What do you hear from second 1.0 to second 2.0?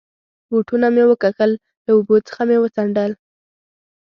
و کښل، له